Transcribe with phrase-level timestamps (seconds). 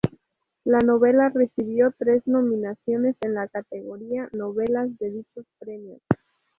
[0.63, 6.01] La novela recibió tres nominaciones en la categoría Novelas de dichos premios.